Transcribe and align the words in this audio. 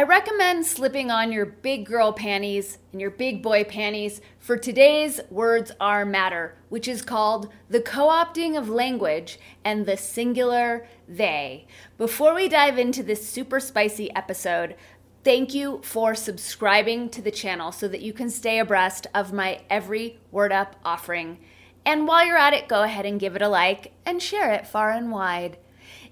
I 0.00 0.04
recommend 0.04 0.64
slipping 0.64 1.10
on 1.10 1.30
your 1.30 1.44
big 1.44 1.84
girl 1.84 2.14
panties 2.14 2.78
and 2.90 3.02
your 3.02 3.10
big 3.10 3.42
boy 3.42 3.64
panties 3.64 4.22
for 4.38 4.56
today's 4.56 5.20
Words 5.28 5.72
Are 5.78 6.06
Matter, 6.06 6.54
which 6.70 6.88
is 6.88 7.02
called 7.02 7.52
The 7.68 7.82
Co 7.82 8.08
opting 8.08 8.56
of 8.56 8.70
Language 8.70 9.38
and 9.62 9.84
the 9.84 9.98
Singular 9.98 10.86
They. 11.06 11.66
Before 11.98 12.34
we 12.34 12.48
dive 12.48 12.78
into 12.78 13.02
this 13.02 13.28
super 13.28 13.60
spicy 13.60 14.10
episode, 14.16 14.74
thank 15.22 15.52
you 15.52 15.82
for 15.84 16.14
subscribing 16.14 17.10
to 17.10 17.20
the 17.20 17.30
channel 17.30 17.70
so 17.70 17.86
that 17.86 18.00
you 18.00 18.14
can 18.14 18.30
stay 18.30 18.58
abreast 18.58 19.06
of 19.14 19.34
my 19.34 19.60
every 19.68 20.18
Word 20.32 20.50
Up 20.50 20.76
offering. 20.82 21.36
And 21.84 22.08
while 22.08 22.24
you're 22.24 22.38
at 22.38 22.54
it, 22.54 22.68
go 22.68 22.84
ahead 22.84 23.04
and 23.04 23.20
give 23.20 23.36
it 23.36 23.42
a 23.42 23.50
like 23.50 23.92
and 24.06 24.22
share 24.22 24.50
it 24.50 24.66
far 24.66 24.92
and 24.92 25.12
wide. 25.12 25.58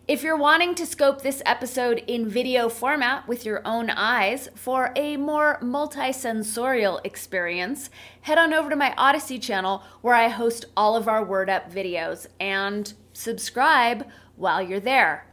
If 0.08 0.22
you're 0.22 0.38
wanting 0.38 0.74
to 0.76 0.86
scope 0.86 1.20
this 1.20 1.42
episode 1.44 2.02
in 2.06 2.30
video 2.30 2.70
format 2.70 3.28
with 3.28 3.44
your 3.44 3.60
own 3.66 3.90
eyes 3.90 4.48
for 4.54 4.90
a 4.96 5.18
more 5.18 5.58
multisensorial 5.60 7.04
experience, 7.04 7.90
head 8.22 8.38
on 8.38 8.54
over 8.54 8.70
to 8.70 8.74
my 8.74 8.94
Odysee 8.96 9.38
channel 9.38 9.82
where 10.00 10.14
I 10.14 10.28
host 10.28 10.64
all 10.74 10.96
of 10.96 11.08
our 11.08 11.22
Word 11.22 11.50
Up 11.50 11.70
videos 11.70 12.26
and 12.40 12.90
subscribe 13.12 14.06
while 14.34 14.62
you're 14.62 14.80
there. 14.80 15.26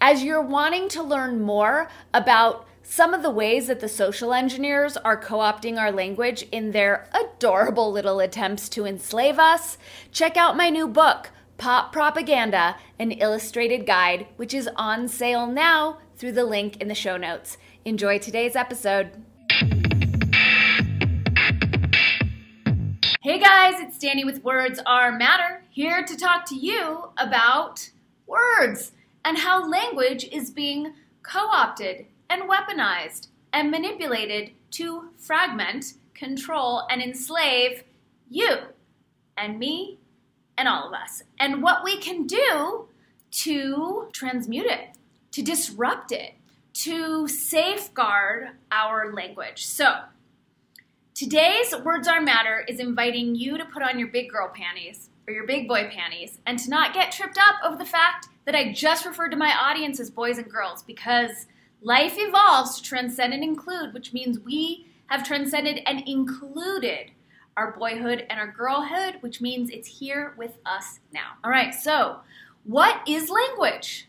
As 0.00 0.22
you're 0.22 0.40
wanting 0.40 0.88
to 0.90 1.02
learn 1.02 1.42
more 1.42 1.88
about 2.14 2.68
some 2.84 3.14
of 3.14 3.22
the 3.24 3.30
ways 3.30 3.66
that 3.66 3.80
the 3.80 3.88
social 3.88 4.32
engineers 4.32 4.96
are 4.98 5.16
co 5.16 5.38
opting 5.38 5.80
our 5.80 5.90
language 5.90 6.44
in 6.52 6.70
their 6.70 7.08
adorable 7.12 7.90
little 7.90 8.20
attempts 8.20 8.68
to 8.68 8.86
enslave 8.86 9.40
us, 9.40 9.78
check 10.12 10.36
out 10.36 10.56
my 10.56 10.70
new 10.70 10.86
book. 10.86 11.30
Pop 11.58 11.92
Propaganda, 11.92 12.76
an 12.98 13.12
illustrated 13.12 13.86
guide, 13.86 14.26
which 14.36 14.52
is 14.52 14.68
on 14.76 15.06
sale 15.06 15.46
now 15.46 15.98
through 16.16 16.32
the 16.32 16.44
link 16.44 16.80
in 16.80 16.88
the 16.88 16.94
show 16.94 17.16
notes. 17.16 17.56
Enjoy 17.84 18.18
today's 18.18 18.56
episode. 18.56 19.10
Hey 23.22 23.38
guys, 23.38 23.74
it's 23.78 23.98
Danny 23.98 24.24
with 24.24 24.42
Words 24.42 24.80
Are 24.84 25.12
Matter, 25.12 25.62
here 25.70 26.04
to 26.04 26.16
talk 26.16 26.44
to 26.46 26.56
you 26.56 27.10
about 27.16 27.90
words 28.26 28.92
and 29.24 29.38
how 29.38 29.68
language 29.68 30.24
is 30.32 30.50
being 30.50 30.94
co 31.22 31.46
opted 31.46 32.06
and 32.28 32.50
weaponized 32.50 33.28
and 33.52 33.70
manipulated 33.70 34.50
to 34.72 35.10
fragment, 35.16 35.94
control, 36.14 36.84
and 36.90 37.00
enslave 37.00 37.84
you 38.28 38.56
and 39.36 39.58
me 39.58 39.98
and 40.58 40.68
all 40.68 40.86
of 40.86 40.92
us, 40.92 41.22
and 41.40 41.62
what 41.62 41.84
we 41.84 41.98
can 41.98 42.26
do 42.26 42.86
to 43.32 44.08
transmute 44.12 44.66
it, 44.66 44.96
to 45.32 45.42
disrupt 45.42 46.12
it, 46.12 46.34
to 46.74 47.26
safeguard 47.28 48.50
our 48.70 49.12
language. 49.12 49.66
So, 49.66 50.00
today's 51.14 51.74
Words 51.84 52.08
Are 52.08 52.20
Matter 52.20 52.64
is 52.68 52.80
inviting 52.80 53.34
you 53.34 53.58
to 53.58 53.64
put 53.64 53.82
on 53.82 53.98
your 53.98 54.08
big 54.08 54.30
girl 54.30 54.50
panties 54.54 55.10
or 55.26 55.34
your 55.34 55.46
big 55.46 55.68
boy 55.68 55.90
panties 55.90 56.38
and 56.46 56.58
to 56.58 56.70
not 56.70 56.94
get 56.94 57.12
tripped 57.12 57.38
up 57.38 57.56
over 57.64 57.76
the 57.76 57.84
fact 57.84 58.28
that 58.44 58.54
I 58.54 58.72
just 58.72 59.06
referred 59.06 59.30
to 59.30 59.36
my 59.36 59.54
audience 59.54 60.00
as 60.00 60.10
boys 60.10 60.38
and 60.38 60.50
girls 60.50 60.82
because 60.82 61.46
life 61.80 62.14
evolves 62.16 62.76
to 62.76 62.82
transcend 62.82 63.32
and 63.32 63.42
include, 63.42 63.94
which 63.94 64.12
means 64.12 64.40
we 64.40 64.86
have 65.06 65.24
transcended 65.24 65.80
and 65.86 66.06
included 66.08 67.10
our 67.56 67.72
boyhood 67.72 68.26
and 68.30 68.40
our 68.40 68.50
girlhood, 68.50 69.18
which 69.20 69.40
means 69.40 69.70
it's 69.70 69.98
here 69.98 70.34
with 70.36 70.58
us 70.64 71.00
now. 71.12 71.32
All 71.44 71.50
right, 71.50 71.74
so 71.74 72.20
what 72.64 73.06
is 73.06 73.30
language? 73.30 74.08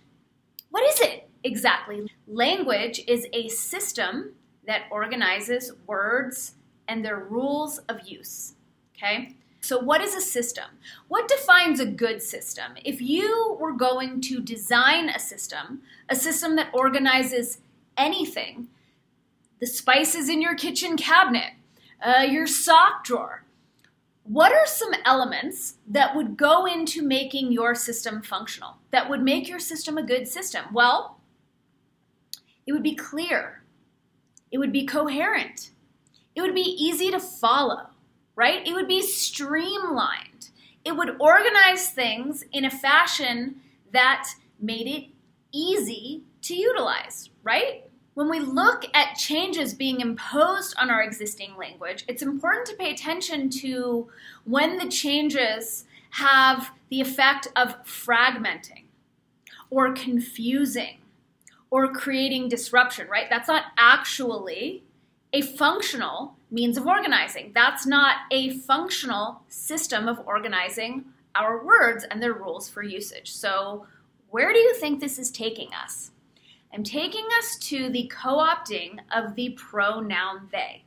What 0.70 0.84
is 0.90 1.00
it 1.00 1.30
exactly? 1.44 2.12
Language 2.28 3.02
is 3.08 3.28
a 3.34 3.50
system 3.50 4.34
that 4.66 4.84
organizes 4.92 5.72
words 5.88 6.56
and 6.88 7.04
their 7.04 7.18
rules 7.18 7.80
of 7.90 8.08
use. 8.08 8.54
Okay? 8.96 9.36
So, 9.62 9.80
what 9.80 10.02
is 10.02 10.14
a 10.14 10.20
system? 10.20 10.66
What 11.08 11.30
defines 11.30 11.80
a 11.80 11.86
good 11.86 12.22
system? 12.22 12.74
If 12.84 13.02
you 13.02 13.56
were 13.60 13.72
going 13.72 14.20
to 14.22 14.42
design 14.42 15.08
a 15.08 15.20
system, 15.20 15.82
a 16.10 16.16
system 16.16 16.58
that 16.58 16.70
organizes 16.74 17.60
anything, 17.96 18.68
the 19.62 19.66
spices 19.66 20.28
in 20.28 20.42
your 20.42 20.56
kitchen 20.56 20.98
cabinet, 20.98 21.54
uh, 22.04 22.26
your 22.30 22.46
sock 22.46 23.04
drawer. 23.06 23.46
What 24.24 24.54
are 24.54 24.66
some 24.66 24.94
elements 25.06 25.76
that 25.88 26.16
would 26.16 26.38
go 26.38 26.66
into 26.66 27.02
making 27.02 27.52
your 27.52 27.76
system 27.76 28.22
functional, 28.22 28.78
that 28.92 29.10
would 29.10 29.22
make 29.22 29.50
your 29.50 29.60
system 29.60 29.98
a 29.98 30.04
good 30.04 30.28
system? 30.28 30.66
Well, 30.74 31.20
it 32.66 32.72
would 32.72 32.84
be 32.84 32.96
clear, 32.96 33.64
it 34.52 34.58
would 34.58 34.72
be 34.72 34.86
coherent, 34.86 35.72
it 36.36 36.42
would 36.42 36.56
be 36.56 36.62
easy 36.62 37.12
to 37.12 37.20
follow, 37.20 37.88
right? 38.36 38.66
It 38.66 38.74
would 38.74 38.88
be 38.88 39.02
streamlined, 39.02 40.50
it 40.86 40.96
would 40.96 41.18
organize 41.20 41.90
things 41.90 42.46
in 42.52 42.64
a 42.64 42.72
fashion 42.72 43.62
that 43.92 44.30
made 44.60 44.88
it 44.88 45.08
easy 45.52 46.24
to 46.44 46.56
utilize, 46.56 47.30
right? 47.44 47.83
When 48.14 48.30
we 48.30 48.40
look 48.40 48.86
at 48.94 49.16
changes 49.16 49.74
being 49.74 50.00
imposed 50.00 50.76
on 50.78 50.92
our 50.92 51.02
existing 51.02 51.58
language, 51.58 52.06
it's 52.08 52.22
important 52.22 52.68
to 52.68 52.76
pay 52.76 52.92
attention 52.92 53.50
to 53.62 54.08
when 54.46 54.78
the 54.78 54.88
changes 54.88 55.86
have 56.12 56.72
the 56.90 57.02
effect 57.02 57.48
of 57.56 57.84
fragmenting 57.86 58.84
or 59.72 59.94
confusing 59.94 61.00
or 61.72 61.92
creating 61.92 62.50
disruption, 62.50 63.08
right? 63.08 63.28
That's 63.32 63.48
not 63.48 63.64
actually 63.78 64.84
a 65.34 65.42
functional 65.42 66.36
means 66.52 66.78
of 66.78 66.86
organizing. 66.86 67.52
That's 67.56 67.88
not 67.88 68.18
a 68.30 68.52
functional 68.52 69.42
system 69.48 70.08
of 70.08 70.22
organizing 70.28 71.06
our 71.34 71.66
words 71.66 72.06
and 72.12 72.22
their 72.22 72.34
rules 72.34 72.70
for 72.70 72.84
usage. 72.84 73.32
So, 73.32 73.88
where 74.30 74.54
do 74.54 74.60
you 74.60 74.76
think 74.76 75.00
this 75.00 75.18
is 75.18 75.32
taking 75.32 75.74
us? 75.74 76.12
I'm 76.74 76.84
taking 76.84 77.26
us 77.38 77.58
to 77.68 77.90
the 77.90 78.08
co 78.08 78.38
opting 78.38 78.98
of 79.16 79.36
the 79.36 79.50
pronoun 79.52 80.50
they. 80.52 80.84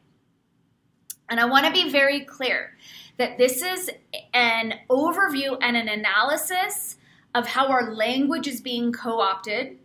And 1.29 1.39
I 1.39 1.45
want 1.45 1.67
to 1.67 1.73
be 1.73 1.91
very 1.91 2.21
clear 2.21 2.77
that 3.19 3.39
this 3.39 3.63
is 3.63 3.91
an 4.35 4.75
overview 4.91 5.57
and 5.61 5.77
an 5.77 5.89
analysis 5.89 6.99
of 7.35 7.47
how 7.47 7.69
our 7.69 7.95
language 7.95 8.49
is 8.49 8.61
being 8.61 8.93
co 8.93 9.21
opted 9.21 9.79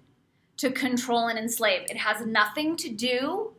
to 0.57 0.71
control 0.71 1.27
and 1.27 1.37
enslave. 1.37 1.83
It 1.89 1.97
has 1.97 2.25
nothing 2.25 2.77
to 2.77 2.89
do 2.89 3.51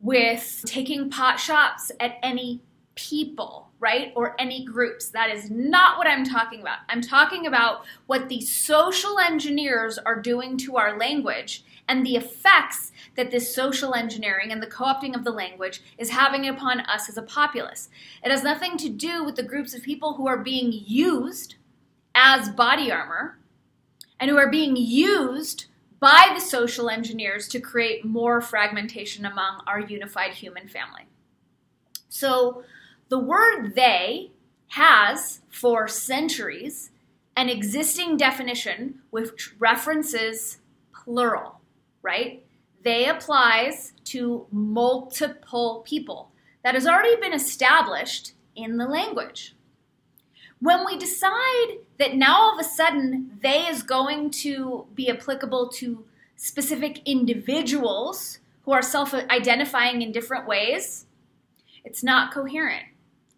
with 0.00 0.62
taking 0.66 1.10
pot 1.10 1.40
shots 1.40 1.90
at 1.98 2.16
any 2.22 2.60
people, 2.94 3.70
right? 3.80 4.12
Or 4.14 4.34
any 4.38 4.64
groups. 4.64 5.08
That 5.08 5.30
is 5.30 5.50
not 5.50 5.98
what 5.98 6.06
I'm 6.06 6.24
talking 6.24 6.60
about. 6.60 6.78
I'm 6.88 7.00
talking 7.00 7.46
about 7.46 7.84
what 8.06 8.28
the 8.28 8.40
social 8.40 9.18
engineers 9.18 9.98
are 9.98 10.20
doing 10.20 10.56
to 10.58 10.76
our 10.76 10.98
language 10.98 11.64
and 11.88 12.06
the 12.06 12.16
effects 12.16 12.92
that 13.16 13.30
this 13.30 13.54
social 13.54 13.94
engineering 13.94 14.52
and 14.52 14.62
the 14.62 14.66
co 14.66 14.84
opting 14.84 15.14
of 15.14 15.24
the 15.24 15.30
language 15.30 15.82
is 15.98 16.10
having 16.10 16.48
upon 16.48 16.80
us 16.80 17.08
as 17.08 17.16
a 17.16 17.22
populace. 17.22 17.88
It 18.24 18.30
has 18.30 18.42
nothing 18.42 18.76
to 18.78 18.88
do 18.88 19.24
with 19.24 19.36
the 19.36 19.42
groups 19.42 19.74
of 19.74 19.82
people 19.82 20.14
who 20.14 20.26
are 20.26 20.38
being 20.38 20.70
used 20.72 21.56
as 22.14 22.48
body 22.50 22.92
armor 22.92 23.38
and 24.20 24.30
who 24.30 24.36
are 24.36 24.50
being 24.50 24.76
used 24.76 25.66
by 25.98 26.32
the 26.34 26.40
social 26.40 26.88
engineers 26.88 27.48
to 27.48 27.60
create 27.60 28.04
more 28.04 28.40
fragmentation 28.40 29.24
among 29.24 29.62
our 29.66 29.80
unified 29.80 30.32
human 30.32 30.68
family. 30.68 31.06
So, 32.08 32.64
the 33.12 33.18
word 33.18 33.74
they 33.74 34.30
has, 34.68 35.42
for 35.50 35.86
centuries, 35.86 36.92
an 37.36 37.50
existing 37.50 38.16
definition 38.16 39.00
which 39.10 39.52
references 39.58 40.56
plural, 40.94 41.60
right? 42.00 42.42
They 42.82 43.06
applies 43.06 43.92
to 44.04 44.46
multiple 44.50 45.84
people. 45.86 46.30
That 46.64 46.72
has 46.72 46.86
already 46.86 47.20
been 47.20 47.34
established 47.34 48.32
in 48.56 48.78
the 48.78 48.86
language. 48.86 49.54
When 50.60 50.86
we 50.86 50.96
decide 50.96 51.80
that 51.98 52.16
now 52.16 52.40
all 52.40 52.58
of 52.58 52.64
a 52.64 52.66
sudden 52.66 53.38
they 53.42 53.66
is 53.66 53.82
going 53.82 54.30
to 54.30 54.86
be 54.94 55.10
applicable 55.10 55.68
to 55.74 56.06
specific 56.36 57.02
individuals 57.04 58.38
who 58.62 58.72
are 58.72 58.80
self 58.80 59.12
identifying 59.12 60.00
in 60.00 60.12
different 60.12 60.46
ways, 60.48 61.04
it's 61.84 62.02
not 62.02 62.32
coherent. 62.32 62.86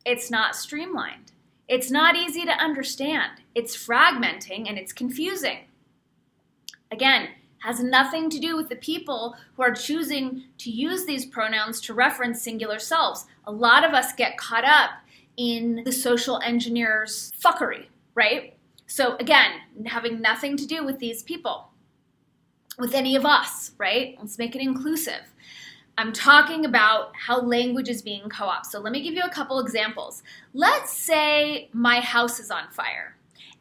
It's 0.04 0.30
not 0.30 0.56
streamlined. 0.56 1.32
It's 1.66 1.90
not 1.90 2.16
easy 2.16 2.44
to 2.44 2.52
understand. 2.52 3.40
It's 3.54 3.76
fragmenting 3.76 4.68
and 4.68 4.78
it's 4.78 4.92
confusing. 4.92 5.60
Again, 6.90 7.30
has 7.60 7.82
nothing 7.82 8.28
to 8.28 8.38
do 8.38 8.56
with 8.56 8.68
the 8.68 8.76
people 8.76 9.34
who 9.56 9.62
are 9.62 9.72
choosing 9.72 10.44
to 10.58 10.70
use 10.70 11.06
these 11.06 11.24
pronouns 11.24 11.80
to 11.80 11.94
reference 11.94 12.42
singular 12.42 12.78
selves. 12.78 13.24
A 13.46 13.52
lot 13.52 13.84
of 13.84 13.94
us 13.94 14.12
get 14.12 14.36
caught 14.36 14.64
up 14.64 14.90
in 15.38 15.82
the 15.84 15.92
social 15.92 16.38
engineer's 16.40 17.32
fuckery, 17.42 17.86
right? 18.14 18.54
So, 18.86 19.16
again, 19.16 19.52
having 19.86 20.20
nothing 20.20 20.58
to 20.58 20.66
do 20.66 20.84
with 20.84 20.98
these 20.98 21.22
people, 21.22 21.70
with 22.78 22.94
any 22.94 23.16
of 23.16 23.24
us, 23.24 23.72
right? 23.78 24.16
Let's 24.20 24.38
make 24.38 24.54
it 24.54 24.60
inclusive. 24.60 25.22
I'm 25.96 26.12
talking 26.12 26.64
about 26.64 27.12
how 27.14 27.40
language 27.40 27.88
is 27.88 28.02
being 28.02 28.28
co 28.28 28.46
opted. 28.46 28.70
So 28.70 28.80
let 28.80 28.92
me 28.92 29.02
give 29.02 29.14
you 29.14 29.22
a 29.22 29.30
couple 29.30 29.60
examples. 29.60 30.22
Let's 30.52 30.92
say 30.92 31.68
my 31.72 32.00
house 32.00 32.40
is 32.40 32.50
on 32.50 32.68
fire 32.70 33.16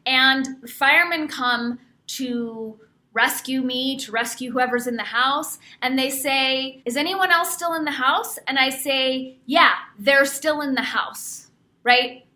and 0.06 0.68
firemen 0.68 1.28
come 1.28 1.78
to 2.06 2.78
rescue 3.12 3.62
me, 3.62 3.96
to 3.96 4.10
rescue 4.10 4.50
whoever's 4.50 4.86
in 4.86 4.96
the 4.96 5.04
house, 5.04 5.58
and 5.80 5.98
they 5.98 6.10
say, 6.10 6.82
Is 6.84 6.96
anyone 6.96 7.30
else 7.30 7.54
still 7.54 7.74
in 7.74 7.84
the 7.84 7.92
house? 7.92 8.38
And 8.46 8.58
I 8.58 8.70
say, 8.70 9.36
Yeah, 9.46 9.74
they're 9.98 10.24
still 10.24 10.60
in 10.60 10.74
the 10.74 10.82
house, 10.82 11.48
right? 11.82 12.26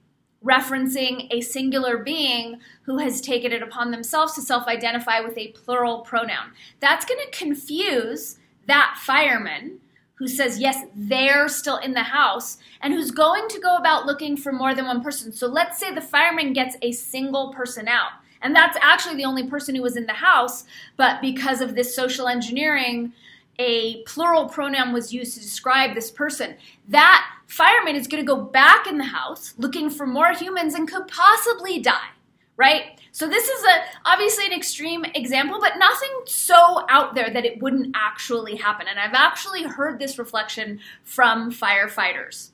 Referencing 0.44 1.26
a 1.32 1.40
singular 1.40 1.98
being 1.98 2.60
who 2.82 2.98
has 2.98 3.20
taken 3.20 3.50
it 3.50 3.62
upon 3.62 3.90
themselves 3.90 4.34
to 4.34 4.40
self 4.40 4.68
identify 4.68 5.20
with 5.20 5.36
a 5.36 5.48
plural 5.48 6.00
pronoun. 6.00 6.52
That's 6.80 7.04
going 7.04 7.20
to 7.20 7.36
confuse 7.36 8.38
that 8.66 8.96
fireman 9.00 9.80
who 10.18 10.28
says, 10.28 10.58
yes, 10.58 10.84
they're 10.94 11.48
still 11.48 11.76
in 11.76 11.92
the 11.92 12.02
house, 12.02 12.58
and 12.80 12.92
who's 12.92 13.10
going 13.10 13.48
to 13.48 13.60
go 13.60 13.76
about 13.76 14.04
looking 14.04 14.36
for 14.36 14.52
more 14.52 14.74
than 14.74 14.86
one 14.86 15.02
person. 15.02 15.32
So 15.32 15.46
let's 15.46 15.78
say 15.78 15.94
the 15.94 16.00
fireman 16.00 16.52
gets 16.52 16.76
a 16.82 16.92
single 16.92 17.52
person 17.52 17.86
out, 17.86 18.10
and 18.42 18.54
that's 18.54 18.76
actually 18.80 19.16
the 19.16 19.24
only 19.24 19.48
person 19.48 19.74
who 19.74 19.82
was 19.82 19.96
in 19.96 20.06
the 20.06 20.12
house, 20.12 20.64
but 20.96 21.20
because 21.20 21.60
of 21.60 21.74
this 21.74 21.94
social 21.94 22.26
engineering, 22.26 23.12
a 23.60 24.02
plural 24.04 24.48
pronoun 24.48 24.92
was 24.92 25.12
used 25.12 25.34
to 25.34 25.40
describe 25.40 25.94
this 25.94 26.10
person. 26.10 26.56
That 26.88 27.24
fireman 27.46 27.96
is 27.96 28.06
going 28.06 28.24
to 28.24 28.26
go 28.26 28.40
back 28.40 28.86
in 28.86 28.98
the 28.98 29.04
house 29.04 29.54
looking 29.56 29.90
for 29.90 30.06
more 30.06 30.32
humans 30.32 30.74
and 30.74 30.88
could 30.88 31.08
possibly 31.08 31.80
die, 31.80 32.10
right? 32.56 32.97
So 33.18 33.26
this 33.26 33.48
is 33.48 33.64
a 33.64 33.82
obviously 34.04 34.46
an 34.46 34.52
extreme 34.52 35.04
example, 35.04 35.58
but 35.60 35.72
nothing 35.76 36.08
so 36.26 36.86
out 36.88 37.16
there 37.16 37.28
that 37.28 37.44
it 37.44 37.60
wouldn't 37.60 37.96
actually 37.96 38.54
happen. 38.54 38.86
And 38.88 38.96
I've 38.96 39.12
actually 39.12 39.64
heard 39.64 39.98
this 39.98 40.20
reflection 40.20 40.78
from 41.02 41.50
firefighters. 41.50 42.50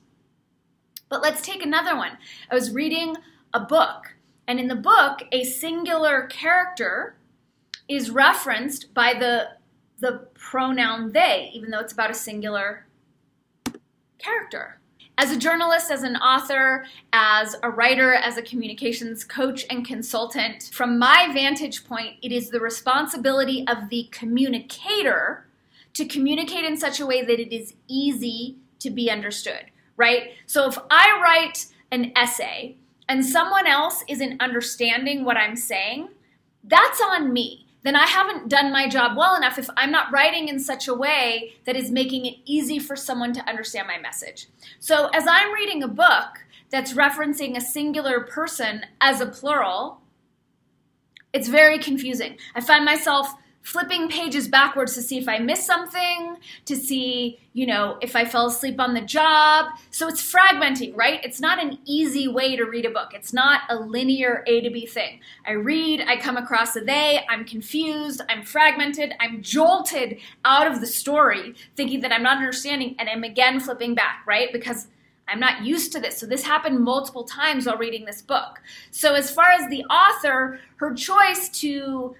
But 1.10 1.20
let's 1.20 1.42
take 1.42 1.62
another 1.62 1.94
one. 1.94 2.12
I 2.50 2.54
was 2.54 2.70
reading 2.70 3.14
a 3.52 3.60
book, 3.60 4.16
and 4.48 4.58
in 4.58 4.68
the 4.68 4.74
book, 4.74 5.24
a 5.32 5.44
singular 5.44 6.28
character 6.28 7.16
is 7.86 8.10
referenced 8.10 8.94
by 8.94 9.12
the 9.12 9.48
the 9.98 10.28
pronoun 10.32 11.12
they, 11.12 11.50
even 11.52 11.72
though 11.72 11.80
it's 11.80 11.92
about 11.92 12.10
a 12.10 12.14
singular 12.14 12.86
character. 14.16 14.80
As 15.16 15.30
a 15.30 15.38
journalist, 15.38 15.92
as 15.92 16.02
an 16.02 16.16
author, 16.16 16.84
as 17.12 17.54
a 17.62 17.70
writer, 17.70 18.14
as 18.14 18.36
a 18.36 18.42
communications 18.42 19.22
coach 19.22 19.64
and 19.70 19.86
consultant, 19.86 20.70
from 20.72 20.98
my 20.98 21.30
vantage 21.32 21.84
point, 21.84 22.16
it 22.20 22.32
is 22.32 22.50
the 22.50 22.58
responsibility 22.58 23.64
of 23.68 23.90
the 23.90 24.08
communicator 24.10 25.46
to 25.92 26.04
communicate 26.04 26.64
in 26.64 26.76
such 26.76 26.98
a 26.98 27.06
way 27.06 27.24
that 27.24 27.38
it 27.38 27.54
is 27.54 27.74
easy 27.86 28.56
to 28.80 28.90
be 28.90 29.08
understood, 29.08 29.66
right? 29.96 30.30
So 30.46 30.68
if 30.68 30.76
I 30.90 31.20
write 31.22 31.66
an 31.92 32.12
essay 32.16 32.76
and 33.08 33.24
someone 33.24 33.68
else 33.68 34.02
isn't 34.08 34.42
understanding 34.42 35.24
what 35.24 35.36
I'm 35.36 35.54
saying, 35.54 36.08
that's 36.64 37.00
on 37.00 37.32
me 37.32 37.63
then 37.84 37.94
I 37.94 38.06
haven't 38.06 38.48
done 38.48 38.72
my 38.72 38.88
job 38.88 39.16
well 39.16 39.36
enough 39.36 39.58
if 39.58 39.68
I'm 39.76 39.92
not 39.92 40.10
writing 40.10 40.48
in 40.48 40.58
such 40.58 40.88
a 40.88 40.94
way 40.94 41.52
that 41.66 41.76
is 41.76 41.90
making 41.90 42.26
it 42.26 42.36
easy 42.46 42.78
for 42.78 42.96
someone 42.96 43.32
to 43.34 43.48
understand 43.48 43.86
my 43.86 43.98
message. 43.98 44.48
So 44.80 45.08
as 45.08 45.26
I'm 45.28 45.52
reading 45.52 45.82
a 45.82 45.88
book 45.88 46.44
that's 46.70 46.94
referencing 46.94 47.56
a 47.56 47.60
singular 47.60 48.20
person 48.20 48.86
as 49.00 49.20
a 49.20 49.26
plural, 49.26 50.00
it's 51.32 51.48
very 51.48 51.78
confusing. 51.78 52.38
I 52.54 52.62
find 52.62 52.84
myself 52.84 53.28
flipping 53.64 54.08
pages 54.08 54.46
backwards 54.46 54.92
to 54.94 55.00
see 55.00 55.16
if 55.16 55.26
I 55.26 55.38
missed 55.38 55.66
something, 55.66 56.36
to 56.66 56.76
see, 56.76 57.40
you 57.54 57.66
know, 57.66 57.96
if 58.02 58.14
I 58.14 58.26
fell 58.26 58.46
asleep 58.46 58.78
on 58.78 58.92
the 58.92 59.00
job. 59.00 59.70
So 59.90 60.06
it's 60.06 60.20
fragmenting, 60.20 60.94
right? 60.94 61.18
It's 61.24 61.40
not 61.40 61.60
an 61.60 61.78
easy 61.86 62.28
way 62.28 62.56
to 62.56 62.64
read 62.64 62.84
a 62.84 62.90
book. 62.90 63.14
It's 63.14 63.32
not 63.32 63.62
a 63.70 63.76
linear 63.76 64.44
A 64.46 64.60
to 64.60 64.70
B 64.70 64.84
thing. 64.84 65.20
I 65.46 65.52
read, 65.52 66.02
I 66.06 66.18
come 66.20 66.36
across 66.36 66.76
a 66.76 66.82
they, 66.82 67.24
I'm 67.28 67.46
confused, 67.46 68.20
I'm 68.28 68.44
fragmented, 68.44 69.14
I'm 69.18 69.40
jolted 69.40 70.18
out 70.44 70.70
of 70.70 70.80
the 70.80 70.86
story, 70.86 71.54
thinking 71.74 72.00
that 72.00 72.12
I'm 72.12 72.22
not 72.22 72.36
understanding, 72.36 72.94
and 72.98 73.08
I'm 73.08 73.24
again 73.24 73.60
flipping 73.60 73.94
back, 73.94 74.24
right? 74.26 74.52
Because 74.52 74.88
I'm 75.26 75.40
not 75.40 75.64
used 75.64 75.90
to 75.92 76.00
this. 76.00 76.18
So 76.18 76.26
this 76.26 76.44
happened 76.44 76.80
multiple 76.80 77.24
times 77.24 77.64
while 77.64 77.78
reading 77.78 78.04
this 78.04 78.20
book. 78.20 78.60
So 78.90 79.14
as 79.14 79.30
far 79.30 79.52
as 79.52 79.70
the 79.70 79.84
author, 79.84 80.60
her 80.76 80.92
choice 80.92 81.48
to 81.60 82.14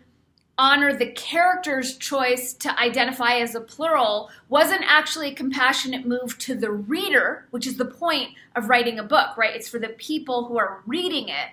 honor 0.57 0.97
the 0.97 1.11
character's 1.13 1.97
choice 1.97 2.53
to 2.55 2.79
identify 2.81 3.39
as 3.39 3.55
a 3.55 3.61
plural 3.61 4.31
wasn't 4.49 4.85
actually 4.87 5.31
a 5.31 5.35
compassionate 5.35 6.07
move 6.07 6.39
to 6.39 6.55
the 6.55 6.71
reader, 6.71 7.47
which 7.51 7.67
is 7.67 7.77
the 7.77 7.85
point 7.85 8.31
of 8.55 8.69
writing 8.69 8.99
a 8.99 9.03
book, 9.03 9.37
right? 9.37 9.57
It's 9.57 9.69
for 9.69 9.81
the 9.81 9.89
people 9.89 10.47
who 10.47 10.57
are 10.59 10.83
reading 10.87 11.29
it, 11.29 11.49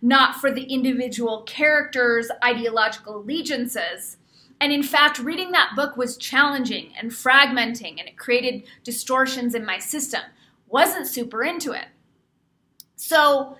not 0.00 0.36
for 0.36 0.52
the 0.52 0.64
individual 0.64 1.42
characters' 1.42 2.30
ideological 2.44 3.16
allegiances. 3.16 4.18
And 4.60 4.72
in 4.72 4.84
fact, 4.84 5.18
reading 5.18 5.50
that 5.50 5.72
book 5.74 5.96
was 5.96 6.16
challenging 6.16 6.92
and 6.96 7.10
fragmenting, 7.10 7.98
and 7.98 8.08
it 8.08 8.16
created 8.16 8.62
distortions 8.84 9.54
in 9.54 9.66
my 9.66 9.78
system. 9.78 10.22
Wasn't 10.68 11.08
super 11.08 11.42
into 11.42 11.72
it. 11.72 11.86
So, 12.96 13.56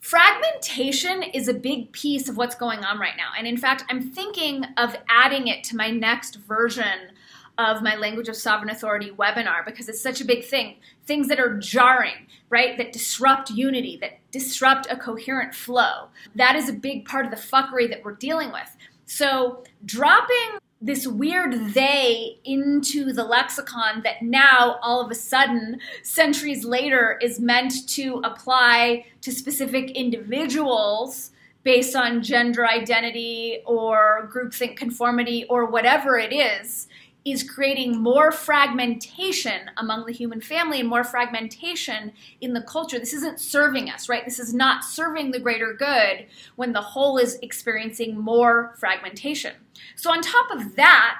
Fragmentation 0.00 1.22
is 1.22 1.48
a 1.48 1.54
big 1.54 1.90
piece 1.92 2.28
of 2.28 2.36
what's 2.36 2.54
going 2.54 2.84
on 2.84 2.98
right 2.98 3.16
now. 3.16 3.30
And 3.36 3.46
in 3.46 3.56
fact, 3.56 3.84
I'm 3.90 4.10
thinking 4.10 4.64
of 4.76 4.96
adding 5.08 5.48
it 5.48 5.64
to 5.64 5.76
my 5.76 5.90
next 5.90 6.36
version 6.36 7.10
of 7.58 7.82
my 7.82 7.96
Language 7.96 8.28
of 8.28 8.36
Sovereign 8.36 8.70
Authority 8.70 9.10
webinar 9.10 9.64
because 9.64 9.88
it's 9.88 10.02
such 10.02 10.20
a 10.20 10.24
big 10.24 10.44
thing. 10.44 10.76
Things 11.06 11.28
that 11.28 11.40
are 11.40 11.58
jarring, 11.58 12.26
right? 12.50 12.76
That 12.76 12.92
disrupt 12.92 13.50
unity, 13.50 13.96
that 14.00 14.18
disrupt 14.30 14.86
a 14.90 14.96
coherent 14.96 15.54
flow. 15.54 16.08
That 16.34 16.54
is 16.56 16.68
a 16.68 16.74
big 16.74 17.06
part 17.06 17.24
of 17.24 17.30
the 17.30 17.36
fuckery 17.38 17.88
that 17.88 18.04
we're 18.04 18.14
dealing 18.14 18.52
with. 18.52 18.76
So, 19.06 19.64
dropping 19.84 20.58
this 20.80 21.06
weird 21.06 21.72
they 21.74 22.38
into 22.44 23.12
the 23.12 23.24
lexicon 23.24 24.02
that 24.02 24.22
now 24.22 24.78
all 24.82 25.00
of 25.00 25.10
a 25.10 25.14
sudden 25.14 25.80
centuries 26.02 26.64
later 26.64 27.18
is 27.22 27.40
meant 27.40 27.88
to 27.88 28.20
apply 28.24 29.06
to 29.22 29.32
specific 29.32 29.90
individuals 29.92 31.30
based 31.62 31.96
on 31.96 32.22
gender 32.22 32.66
identity 32.66 33.60
or 33.66 34.30
groupthink 34.32 34.76
conformity 34.76 35.44
or 35.48 35.66
whatever 35.66 36.18
it 36.18 36.32
is 36.32 36.86
is 37.26 37.42
creating 37.42 38.00
more 38.00 38.30
fragmentation 38.30 39.68
among 39.78 40.06
the 40.06 40.12
human 40.12 40.40
family 40.40 40.78
and 40.78 40.88
more 40.88 41.02
fragmentation 41.02 42.12
in 42.40 42.52
the 42.52 42.60
culture. 42.60 43.00
This 43.00 43.12
isn't 43.12 43.40
serving 43.40 43.90
us, 43.90 44.08
right? 44.08 44.24
This 44.24 44.38
is 44.38 44.54
not 44.54 44.84
serving 44.84 45.32
the 45.32 45.40
greater 45.40 45.74
good 45.74 46.26
when 46.54 46.72
the 46.72 46.80
whole 46.80 47.18
is 47.18 47.36
experiencing 47.42 48.16
more 48.16 48.74
fragmentation. 48.78 49.54
So, 49.96 50.12
on 50.12 50.22
top 50.22 50.52
of 50.52 50.76
that, 50.76 51.18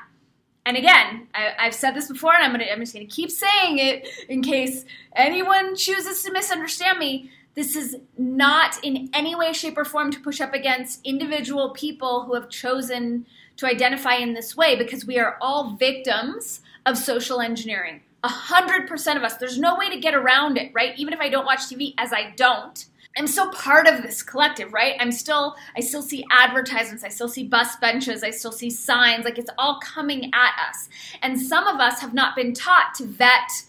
and 0.65 0.77
again, 0.77 1.27
I, 1.35 1.65
have 1.65 1.75
said 1.75 1.93
this 1.93 2.09
before, 2.09 2.35
and 2.35 2.45
I'm, 2.45 2.53
gonna, 2.53 2.71
I'm 2.71 2.81
just 2.81 2.95
going 2.95 3.07
to 3.07 3.13
keep 3.13 3.33
saying 3.33 3.79
it 3.79 4.09
in 4.29 4.43
case 4.43 4.85
anyone 5.17 5.75
chooses 5.75 6.23
to 6.23 6.33
misunderstand 6.33 7.01
me. 7.01 7.31
This 7.57 7.75
is 7.75 7.97
not 8.17 8.79
in 8.85 9.09
any 9.13 9.35
way, 9.35 9.53
shape, 9.53 9.79
or 9.79 9.85
form 9.85 10.13
to 10.13 10.21
push 10.21 10.41
up 10.41 10.55
against 10.55 11.01
individual 11.05 11.71
people 11.71 12.25
who 12.25 12.35
have 12.35 12.49
chosen 12.49 13.27
to 13.57 13.67
identify 13.67 14.15
in 14.15 14.35
this 14.35 14.57
way 14.57 14.77
because 14.77 15.07
we 15.07 15.19
are 15.19 15.37
all 15.41 15.77
victims 15.77 16.61
of 16.85 16.99
social 16.99 17.41
engineering. 17.41 18.03
A 18.23 18.29
hundred 18.29 18.89
percent 18.89 19.19
of 19.19 19.25
us. 19.25 19.37
There's 19.37 19.59
no 19.59 19.77
way 19.77 19.91
to 19.91 20.01
get 20.01 20.15
around 20.15 20.57
it, 20.59 20.73
right? 20.75 20.99
Even 20.99 21.15
if 21.15 21.21
I 21.21 21.29
don't 21.29 21.47
watch 21.47 21.61
TV, 21.61 21.95
as 21.99 22.13
I 22.13 22.33
don't, 22.37 22.87
I'm 23.19 23.27
still 23.27 23.51
part 23.51 23.87
of 23.87 24.03
this 24.03 24.23
collective, 24.23 24.75
right? 24.75 24.95
I'm 25.01 25.11
still, 25.11 25.57
I 25.75 25.81
still 25.81 26.03
see 26.03 26.25
advertisements, 26.31 27.03
I 27.03 27.09
still 27.09 27.29
see 27.29 27.45
bus 27.45 27.77
benches, 27.77 28.23
I 28.23 28.31
still 28.31 28.53
see 28.53 28.69
signs, 28.69 29.25
like 29.25 29.39
it's 29.39 29.51
all 29.57 29.81
coming 29.81 30.31
at 30.35 30.69
us. 30.69 30.89
And 31.23 31.41
some 31.41 31.67
of 31.67 31.81
us 31.81 32.01
have 32.01 32.13
not 32.13 32.37
been 32.37 32.53
taught 32.53 32.95
to 32.97 33.07
vet, 33.07 33.65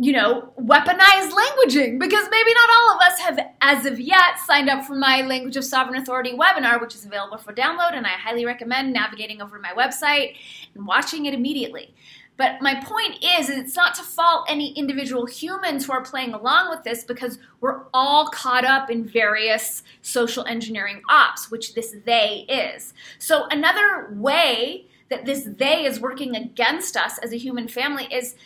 you 0.00 0.12
know, 0.12 0.52
weaponized 0.56 1.32
languaging 1.32 1.98
because 1.98 2.28
maybe 2.30 2.54
not 2.54 2.70
all 2.76 2.94
of 2.94 3.00
us 3.02 3.18
have, 3.18 3.38
as 3.60 3.84
of 3.84 3.98
yet, 3.98 4.38
signed 4.46 4.70
up 4.70 4.84
for 4.84 4.94
my 4.94 5.22
Language 5.22 5.56
of 5.56 5.64
Sovereign 5.64 6.00
Authority 6.00 6.32
webinar, 6.32 6.80
which 6.80 6.94
is 6.94 7.04
available 7.04 7.36
for 7.36 7.52
download. 7.52 7.94
And 7.94 8.06
I 8.06 8.10
highly 8.10 8.44
recommend 8.44 8.92
navigating 8.92 9.42
over 9.42 9.56
to 9.56 9.62
my 9.62 9.72
website 9.72 10.36
and 10.76 10.86
watching 10.86 11.26
it 11.26 11.34
immediately. 11.34 11.94
But 12.36 12.62
my 12.62 12.76
point 12.76 13.16
is, 13.24 13.50
it's 13.50 13.74
not 13.74 13.96
to 13.96 14.04
fault 14.04 14.46
any 14.48 14.72
individual 14.74 15.26
humans 15.26 15.86
who 15.86 15.92
are 15.92 16.04
playing 16.04 16.32
along 16.32 16.70
with 16.70 16.84
this 16.84 17.02
because 17.02 17.40
we're 17.60 17.82
all 17.92 18.28
caught 18.28 18.64
up 18.64 18.90
in 18.90 19.04
various 19.04 19.82
social 20.02 20.44
engineering 20.46 21.02
ops, 21.10 21.50
which 21.50 21.74
this 21.74 21.96
they 22.06 22.46
is. 22.48 22.94
So, 23.18 23.48
another 23.48 24.10
way 24.12 24.86
that 25.10 25.24
this 25.24 25.48
they 25.56 25.84
is 25.84 25.98
working 25.98 26.36
against 26.36 26.96
us 26.96 27.18
as 27.18 27.32
a 27.32 27.38
human 27.38 27.66
family 27.66 28.06
is 28.12 28.36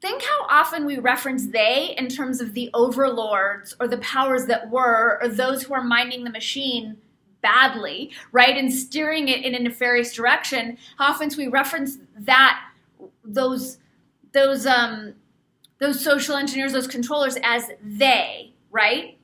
think 0.00 0.22
how 0.22 0.46
often 0.48 0.84
we 0.84 0.98
reference 0.98 1.46
they 1.46 1.94
in 1.96 2.08
terms 2.08 2.40
of 2.40 2.54
the 2.54 2.70
overlords 2.74 3.74
or 3.80 3.88
the 3.88 3.98
powers 3.98 4.46
that 4.46 4.70
were 4.70 5.18
or 5.22 5.28
those 5.28 5.62
who 5.62 5.74
are 5.74 5.82
minding 5.82 6.24
the 6.24 6.30
machine 6.30 6.96
badly, 7.40 8.10
right? 8.32 8.56
And 8.56 8.72
steering 8.72 9.28
it 9.28 9.44
in 9.44 9.54
a 9.54 9.58
nefarious 9.58 10.12
direction. 10.12 10.78
How 10.98 11.12
often 11.12 11.30
we 11.36 11.48
reference 11.48 11.98
that 12.18 12.60
those 13.24 13.78
those 14.32 14.66
um 14.66 15.14
those 15.78 16.02
social 16.02 16.36
engineers, 16.36 16.72
those 16.72 16.86
controllers 16.86 17.36
as 17.42 17.70
they, 17.82 18.52
right? 18.70 19.18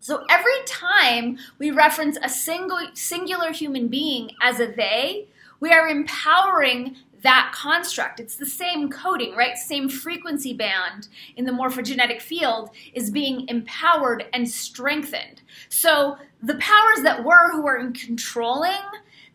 So 0.00 0.24
every 0.30 0.64
time 0.66 1.38
we 1.58 1.70
reference 1.72 2.16
a 2.22 2.28
single 2.28 2.78
singular 2.94 3.52
human 3.52 3.88
being 3.88 4.30
as 4.40 4.60
a 4.60 4.66
they, 4.66 5.26
we 5.58 5.72
are 5.72 5.88
empowering 5.88 6.96
that 7.22 7.52
construct. 7.54 8.20
It's 8.20 8.36
the 8.36 8.46
same 8.46 8.90
coding, 8.90 9.34
right? 9.34 9.56
Same 9.56 9.88
frequency 9.88 10.52
band 10.52 11.08
in 11.36 11.44
the 11.44 11.52
morphogenetic 11.52 12.20
field 12.20 12.70
is 12.94 13.10
being 13.10 13.48
empowered 13.48 14.26
and 14.32 14.48
strengthened. 14.48 15.42
So 15.68 16.16
the 16.42 16.56
powers 16.56 17.02
that 17.02 17.24
were 17.24 17.52
who 17.52 17.66
are 17.66 17.90
controlling 17.92 18.72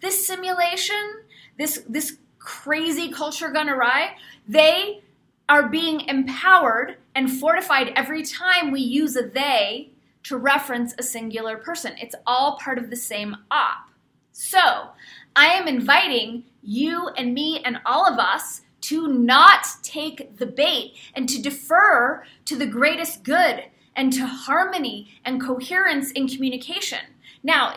this 0.02 0.26
simulation, 0.26 1.22
this 1.58 1.84
this 1.88 2.18
crazy 2.40 3.12
culture 3.12 3.50
gone 3.50 3.70
awry, 3.70 4.16
they 4.48 5.02
are 5.48 5.70
being 5.70 6.02
empowered 6.02 6.98
and 7.14 7.32
fortified 7.32 7.92
every 7.96 8.24
time 8.24 8.72
we 8.72 8.82
use 8.82 9.16
a 9.16 9.24
they 9.24 9.92
to 10.24 10.38
reference 10.38 10.94
a 10.98 11.04
singular 11.04 11.58
person. 11.58 11.94
It's 12.02 12.16
all 12.26 12.58
part 12.58 12.78
of 12.78 12.90
the 12.90 12.96
same 12.96 13.36
op. 13.50 13.90
So, 14.32 14.90
I 15.36 15.48
am 15.48 15.68
inviting 15.68 16.44
you 16.62 17.10
and 17.10 17.34
me 17.34 17.62
and 17.64 17.80
all 17.86 18.06
of 18.06 18.20
us 18.20 18.62
to 18.82 19.08
not 19.08 19.66
take 19.84 20.38
the 20.38 20.46
bait 20.46 20.94
and 21.14 21.30
to 21.30 21.42
defer 21.42 22.24
to 22.46 22.56
the 22.56 22.66
greatest 22.66 23.24
good 23.24 23.66
and 23.96 24.12
to 24.14 24.26
harmony 24.26 25.10
and 25.24 25.42
coherence 25.42 26.12
in 26.12 26.28
communication. 26.28 27.00
Now, 27.44 27.76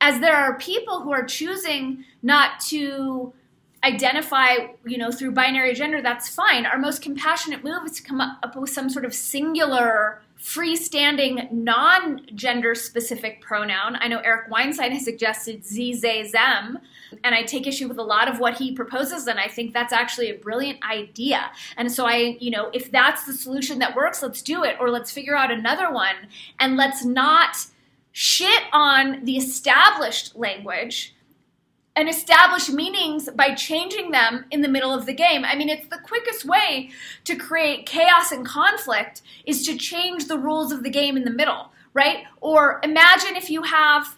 as 0.00 0.20
there 0.20 0.36
are 0.36 0.58
people 0.58 1.00
who 1.00 1.12
are 1.12 1.24
choosing 1.24 2.04
not 2.22 2.60
to 2.68 3.32
identify, 3.86 4.56
you 4.84 4.98
know, 4.98 5.12
through 5.12 5.30
binary 5.32 5.72
gender, 5.74 6.02
that's 6.02 6.28
fine. 6.28 6.66
Our 6.66 6.78
most 6.78 7.00
compassionate 7.00 7.62
move 7.62 7.84
is 7.86 7.92
to 7.92 8.02
come 8.02 8.20
up 8.20 8.56
with 8.56 8.70
some 8.70 8.90
sort 8.90 9.04
of 9.04 9.14
singular, 9.14 10.20
freestanding, 10.42 11.50
non-gender 11.52 12.74
specific 12.74 13.40
pronoun. 13.40 13.96
I 13.96 14.08
know 14.08 14.18
Eric 14.18 14.50
Weinstein 14.50 14.92
has 14.92 15.04
suggested 15.04 15.64
z, 15.64 15.94
they, 15.94 16.28
them, 16.28 16.78
and 17.22 17.34
I 17.34 17.42
take 17.44 17.66
issue 17.66 17.88
with 17.88 17.98
a 17.98 18.02
lot 18.02 18.28
of 18.28 18.40
what 18.40 18.58
he 18.58 18.72
proposes, 18.72 19.28
and 19.28 19.38
I 19.38 19.48
think 19.48 19.72
that's 19.72 19.92
actually 19.92 20.30
a 20.30 20.34
brilliant 20.34 20.80
idea. 20.84 21.50
And 21.76 21.90
so 21.90 22.06
I, 22.06 22.36
you 22.40 22.50
know, 22.50 22.70
if 22.72 22.90
that's 22.90 23.24
the 23.24 23.32
solution 23.32 23.78
that 23.78 23.94
works, 23.94 24.22
let's 24.22 24.42
do 24.42 24.64
it, 24.64 24.76
or 24.80 24.90
let's 24.90 25.12
figure 25.12 25.36
out 25.36 25.50
another 25.52 25.92
one, 25.92 26.16
and 26.58 26.76
let's 26.76 27.04
not 27.04 27.56
shit 28.12 28.62
on 28.72 29.24
the 29.24 29.36
established 29.36 30.34
language 30.34 31.14
and 31.96 32.08
establish 32.08 32.68
meanings 32.68 33.28
by 33.30 33.54
changing 33.54 34.10
them 34.10 34.44
in 34.50 34.60
the 34.60 34.68
middle 34.68 34.92
of 34.92 35.06
the 35.06 35.14
game. 35.14 35.44
I 35.44 35.56
mean, 35.56 35.70
it's 35.70 35.88
the 35.88 35.98
quickest 35.98 36.44
way 36.44 36.90
to 37.24 37.34
create 37.34 37.86
chaos 37.86 38.30
and 38.30 38.44
conflict 38.44 39.22
is 39.46 39.66
to 39.66 39.76
change 39.76 40.26
the 40.26 40.38
rules 40.38 40.70
of 40.72 40.82
the 40.82 40.90
game 40.90 41.16
in 41.16 41.24
the 41.24 41.30
middle, 41.30 41.70
right? 41.94 42.24
Or 42.42 42.80
imagine 42.84 43.34
if 43.34 43.48
you 43.48 43.62
have 43.62 44.16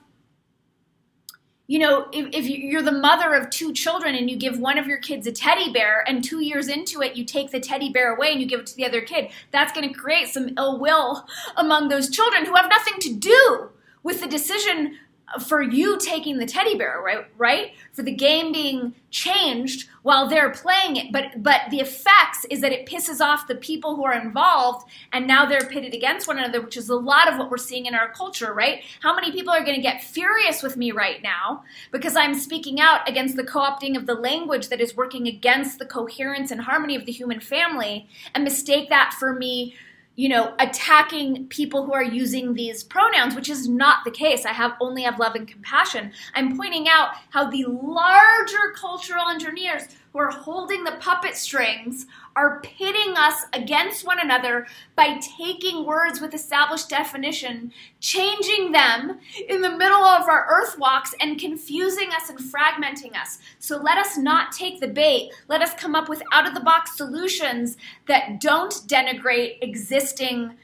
you 1.71 1.79
know, 1.79 2.07
if, 2.13 2.29
if 2.33 2.49
you're 2.49 2.81
the 2.81 2.91
mother 2.91 3.35
of 3.35 3.51
two 3.51 3.75
children 3.75 4.15
and 4.15 4.31
you 4.31 4.37
give 4.37 4.59
one 4.59 4.79
of 4.79 4.87
your 4.87 4.97
kids 4.97 5.27
a 5.27 5.33
teddy 5.33 5.71
bear, 5.71 6.03
and 6.09 6.25
two 6.25 6.43
years 6.43 6.67
into 6.67 7.03
it, 7.03 7.15
you 7.15 7.27
take 7.27 7.51
the 7.51 7.61
teddy 7.61 7.91
bear 7.91 8.17
away 8.17 8.33
and 8.33 8.41
you 8.41 8.47
give 8.47 8.61
it 8.61 8.67
to 8.69 8.75
the 8.75 8.87
other 8.87 9.03
kid, 9.03 9.29
that's 9.51 9.71
going 9.71 9.87
to 9.87 9.95
create 9.95 10.29
some 10.29 10.49
ill 10.57 10.81
will 10.81 11.27
among 11.57 11.89
those 11.89 12.09
children 12.09 12.47
who 12.47 12.55
have 12.55 12.71
nothing 12.71 12.95
to 13.01 13.13
do 13.13 13.69
with 14.03 14.23
the 14.23 14.27
decision 14.27 14.97
for 15.41 15.61
you 15.61 15.99
taking 15.99 16.39
the 16.39 16.47
teddy 16.47 16.77
bear, 16.77 17.01
right? 17.05 17.27
Right? 17.37 17.73
For 17.93 18.03
the 18.03 18.15
game 18.15 18.53
being 18.53 18.95
changed 19.11 19.89
while 20.03 20.29
they're 20.29 20.51
playing 20.51 20.97
it, 20.97 21.13
but 21.13 21.43
but 21.43 21.63
the 21.71 21.81
effects 21.81 22.47
is 22.51 22.61
that 22.61 22.73
it 22.73 22.87
pisses 22.87 23.21
off 23.21 23.47
the 23.47 23.55
people 23.55 23.97
who 23.97 24.05
are 24.05 24.15
involved, 24.15 24.89
and 25.13 25.27
now 25.27 25.45
they're 25.45 25.69
pitted 25.69 25.95
against 25.95 26.29
one 26.29 26.39
another, 26.39 26.61
which 26.63 26.77
is 26.77 26.89
a 26.89 26.95
lot 26.95 27.31
of 27.31 27.39
what 27.39 27.51
we're 27.51 27.57
seeing 27.59 27.87
in 27.87 27.95
our 27.95 28.11
culture, 28.13 28.55
right? 28.55 28.83
How 29.01 29.15
many 29.15 29.33
people 29.33 29.53
are 29.53 29.65
going 29.65 29.77
to 29.77 29.83
get 29.83 30.03
furious 30.03 30.63
with 30.63 30.77
me 30.77 30.93
right 30.93 31.23
now 31.23 31.63
because 31.91 32.17
I'm 32.17 32.35
speaking 32.35 32.81
out 32.81 33.09
against 33.09 33.37
the 33.37 33.45
co-opting 33.45 33.97
of 33.97 34.07
the 34.07 34.15
language 34.15 34.69
that 34.69 34.81
is 34.81 34.97
working 34.97 35.27
against 35.27 35.79
the 35.79 35.87
coherence 35.87 36.51
and 36.51 36.61
harmony 36.61 36.97
of 36.97 37.07
the 37.07 37.13
human 37.13 37.41
family, 37.41 38.09
and 38.35 38.45
mistake 38.45 38.89
that 38.89 39.15
for 39.19 39.35
me 39.35 39.75
you 40.19 40.29
know, 40.29 40.53
attacking 40.59 41.47
people 41.47 41.87
who 41.87 41.93
are 41.93 42.03
using 42.03 42.53
these 42.55 42.83
pronouns, 42.83 43.37
which 43.37 43.49
is 43.49 43.69
not 43.69 43.99
the 44.05 44.11
case. 44.11 44.45
I 44.45 44.53
have 44.53 44.73
only 44.81 45.03
have 45.03 45.21
love 45.21 45.37
and 45.37 45.47
compassion. 45.47 46.11
I'm 46.35 46.57
pointing 46.57 46.89
out 46.89 47.11
how 47.31 47.49
the 47.49 47.65
larger 47.69 48.73
cultural 48.75 49.29
engineers 49.29 49.85
who 50.19 50.25
are 50.25 50.31
holding 50.31 50.83
the 50.83 50.97
puppet 51.01 51.37
strings 51.37 52.07
are 52.35 52.61
pitting 52.61 53.17
us 53.17 53.45
against 53.53 54.05
one 54.05 54.19
another 54.19 54.67
by 54.97 55.21
taking 55.39 55.87
words 55.87 56.21
with 56.21 56.35
established 56.35 56.89
definition, 56.89 57.73
changing 58.01 58.73
them 58.73 59.21
in 59.49 59.61
the 59.61 59.77
middle 59.77 60.05
of 60.05 60.29
our 60.29 60.47
earth 60.51 60.77
walks, 60.77 61.15
and 61.21 61.39
confusing 61.39 62.09
us 62.11 62.31
and 62.31 62.39
fragmenting 62.39 63.17
us. 63.17 63.39
So 63.61 63.77
let 63.77 63.97
us 63.97 64.19
not 64.19 64.51
take 64.51 64.81
the 64.81 64.89
bait. 64.89 65.31
Let 65.47 65.63
us 65.63 65.75
come 65.75 65.95
up 65.95 66.09
with 66.09 66.23
out 66.33 66.49
of 66.49 66.55
the 66.55 66.61
box 66.61 66.97
solutions 66.97 67.77
that 68.09 68.41
don't 68.41 68.73
denigrate 68.89 69.59
existing 69.63 70.57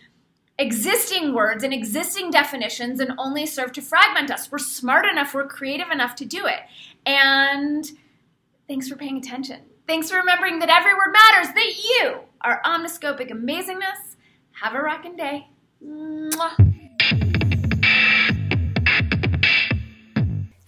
existing 0.56 1.34
words 1.34 1.64
and 1.64 1.74
existing 1.74 2.30
definitions 2.30 3.00
and 3.00 3.12
only 3.18 3.44
serve 3.44 3.72
to 3.72 3.82
fragment 3.82 4.30
us. 4.30 4.52
We're 4.52 4.58
smart 4.58 5.04
enough, 5.04 5.34
we're 5.34 5.48
creative 5.48 5.90
enough 5.90 6.14
to 6.16 6.24
do 6.24 6.46
it. 6.46 6.60
And 7.04 7.90
Thanks 8.66 8.88
for 8.88 8.96
paying 8.96 9.18
attention. 9.18 9.60
Thanks 9.86 10.10
for 10.10 10.16
remembering 10.16 10.58
that 10.60 10.70
every 10.70 10.94
word 10.94 11.12
matters, 11.12 11.52
that 11.54 11.84
you 11.84 12.20
are 12.40 12.62
omniscopic 12.64 13.30
amazingness. 13.30 14.16
Have 14.52 14.74
a 14.74 14.80
rockin' 14.80 15.16
day. 15.16 15.48
Mwah. 15.84 16.70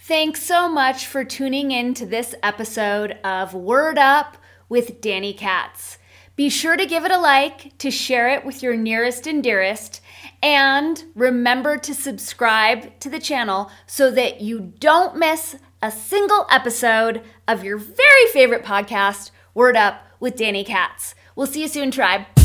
Thanks 0.01 0.43
so 0.43 0.69
much 0.69 1.07
for 1.07 1.25
tuning 1.25 1.71
in 1.71 1.95
to 1.95 2.05
this 2.05 2.35
episode 2.43 3.13
of 3.25 3.55
Word 3.55 3.97
Up 3.97 4.37
with 4.69 5.01
Danny 5.01 5.33
Katz. 5.33 5.97
Be 6.37 6.51
sure 6.51 6.77
to 6.77 6.85
give 6.85 7.07
it 7.07 7.11
a 7.11 7.19
like, 7.19 7.79
to 7.79 7.91
share 7.91 8.29
it 8.29 8.45
with 8.45 8.63
your 8.63 8.77
nearest 8.77 9.27
and 9.27 9.43
dearest, 9.43 10.03
and 10.43 11.03
remember 11.15 11.79
to 11.79 11.95
subscribe 11.95 13.01
to 13.01 13.09
the 13.09 13.19
channel 13.19 13.71
so 13.87 14.11
that 14.11 14.43
you 14.43 14.75
don't 14.79 15.17
miss 15.17 15.57
a 15.83 15.91
single 15.91 16.47
episode 16.51 17.23
of 17.47 17.65
your 17.65 17.79
very 17.79 18.27
favorite 18.33 18.65
podcast, 18.65 19.31
Word 19.55 19.77
Up 19.77 20.07
with 20.21 20.37
Danny 20.37 20.65
Katz. 20.65 21.15
We'll 21.35 21.47
see 21.47 21.63
you 21.63 21.69
soon, 21.69 21.91
tribe. 21.91 22.36